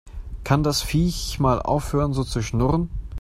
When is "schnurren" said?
2.41-2.89